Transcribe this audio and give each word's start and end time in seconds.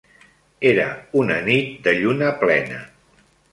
Era 0.69 0.85
una 1.25 1.37
nit 1.51 1.69
de 1.89 1.95
lluna 2.01 2.33
plena. 2.43 2.83